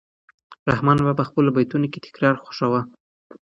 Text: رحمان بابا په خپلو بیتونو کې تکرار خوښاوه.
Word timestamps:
رحمان 0.71 0.97
بابا 1.03 1.13
په 1.19 1.23
خپلو 1.29 1.49
بیتونو 1.57 1.85
کې 1.91 2.03
تکرار 2.05 2.35
خوښاوه. 2.43 2.81